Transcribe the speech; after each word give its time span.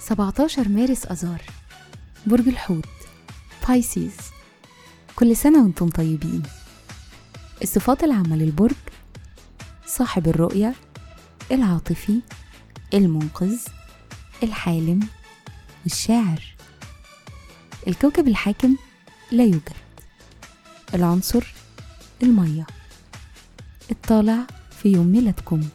17 0.00 0.68
مارس 0.68 1.06
أذار 1.06 1.42
برج 2.26 2.48
الحوت 2.48 2.88
بايسيز 3.68 4.16
كل 5.16 5.36
سنة 5.36 5.62
وأنتم 5.62 5.88
طيبين. 5.88 6.42
الصفات 7.62 8.04
العامة 8.04 8.36
للبرج 8.36 8.74
صاحب 9.86 10.28
الرؤية 10.28 10.74
العاطفي 11.52 12.20
المنقذ 12.94 13.58
الحالم 14.42 15.08
والشاعر 15.84 16.42
الكوكب 17.88 18.28
الحاكم 18.28 18.76
لا 19.32 19.44
يوجد. 19.44 19.83
العنصر 20.94 21.54
المية. 22.22 22.66
الطالع 23.90 24.46
في 24.82 24.88
يوم 24.92 25.06
ميلادكم. 25.06 25.68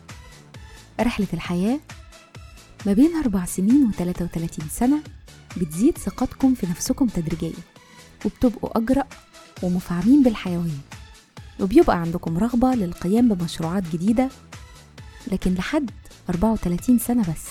رحلة 1.00 1.28
الحياة 1.34 1.80
ما 2.86 2.94
بين 2.94 3.16
أربع 3.16 3.46
سنين 3.46 3.88
وتلاتة 3.88 4.26
وتلاتين 4.26 4.66
سنة 4.72 5.04
بتزيد 5.58 5.98
ثقتكم 5.98 6.54
في 6.56 6.68
نفسكم 6.68 7.08
تدريجيا 7.08 7.54
وبتبقوا 8.26 8.78
أجرأ 8.78 9.04
ومفعمين 9.64 10.24
بالحيوية. 10.24 10.80
وبيبقى 11.60 11.98
عندكم 11.98 12.38
رغبة 12.38 12.76
للقيام 12.76 13.34
بمشروعات 13.34 13.84
جديدة 13.94 14.30
لكن 15.32 15.54
لحد 15.54 15.92
34 16.30 17.00
سنة 17.00 17.22
بس. 17.22 17.46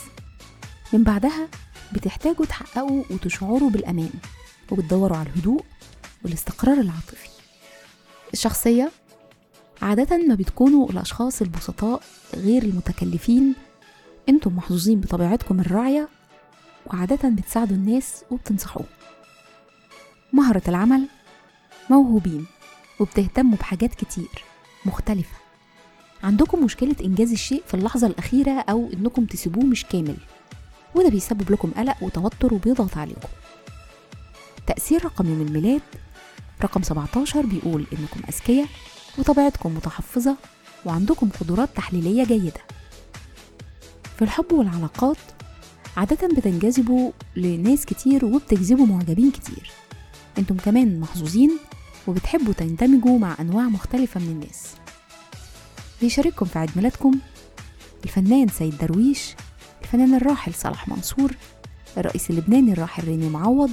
من 0.92 1.04
بعدها 1.04 1.48
بتحتاجوا 1.92 2.46
تحققوا 2.46 3.04
وتشعروا 3.10 3.70
بالأمان 3.70 4.10
وبتدوروا 4.70 5.16
على 5.16 5.28
الهدوء 5.28 5.64
والاستقرار 6.24 6.80
العاطفي. 6.80 7.28
الشخصية 8.32 8.90
عادة 9.82 10.16
ما 10.16 10.34
بتكونوا 10.34 10.90
الأشخاص 10.90 11.42
البسطاء 11.42 12.00
غير 12.34 12.62
المتكلفين. 12.62 13.54
أنتم 14.28 14.56
محظوظين 14.56 15.00
بطبيعتكم 15.00 15.60
الراعية 15.60 16.08
وعادة 16.86 17.28
بتساعدوا 17.28 17.76
الناس 17.76 18.24
وبتنصحوهم 18.30 18.86
مهرة 20.32 20.62
العمل 20.68 21.06
موهوبين 21.90 22.46
وبتهتموا 23.00 23.56
بحاجات 23.58 23.94
كتير 23.94 24.44
مختلفة. 24.84 25.36
عندكم 26.22 26.64
مشكلة 26.64 26.96
إنجاز 27.04 27.32
الشيء 27.32 27.62
في 27.66 27.74
اللحظة 27.74 28.06
الأخيرة 28.06 28.60
أو 28.60 28.90
إنكم 28.92 29.24
تسيبوه 29.24 29.64
مش 29.64 29.84
كامل 29.84 30.16
وده 30.94 31.08
بيسبب 31.08 31.52
لكم 31.52 31.70
قلق 31.70 31.96
وتوتر 32.02 32.54
وبيضغط 32.54 32.96
عليكم. 32.96 33.28
تأثير 34.66 35.04
رقم 35.04 35.26
يوم 35.28 35.40
الميلاد 35.46 35.82
رقم 36.62 36.82
17 36.82 37.46
بيقول 37.46 37.86
إنكم 37.92 38.20
أذكياء 38.28 38.66
وطبيعتكم 39.18 39.74
متحفظة 39.74 40.36
وعندكم 40.86 41.28
قدرات 41.40 41.68
تحليلية 41.76 42.24
جيدة. 42.24 42.60
في 44.16 44.22
الحب 44.22 44.52
والعلاقات 44.52 45.16
عادة 45.96 46.28
بتنجذبوا 46.36 47.12
لناس 47.36 47.84
كتير 47.86 48.24
وبتجذبوا 48.24 48.86
معجبين 48.86 49.30
كتير. 49.30 49.70
إنتم 50.38 50.56
كمان 50.56 51.00
محظوظين 51.00 51.58
وبتحبوا 52.06 52.52
تندمجوا 52.52 53.18
مع 53.18 53.36
أنواع 53.40 53.64
مختلفة 53.64 54.20
من 54.20 54.26
الناس. 54.28 54.66
بيشارككم 56.00 56.46
في 56.46 56.58
عيد 56.58 56.70
ميلادكم 56.76 57.12
الفنان 58.04 58.48
سيد 58.48 58.78
درويش 58.78 59.34
الفنان 59.82 60.14
الراحل 60.14 60.54
صلاح 60.54 60.88
منصور 60.88 61.32
الرئيس 61.98 62.30
اللبناني 62.30 62.72
الراحل 62.72 63.04
ريني 63.04 63.28
معوض 63.28 63.70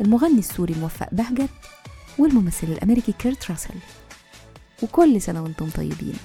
المغني 0.00 0.38
السوري 0.38 0.74
موفق 0.80 1.08
بهجت 1.12 1.48
والممثل 2.18 2.66
الأمريكي 2.66 3.12
كيرت 3.12 3.50
راسل. 3.50 3.74
وكل 4.82 5.20
سنة 5.20 5.42
وأنتم 5.42 5.70
طيبين. 5.70 6.16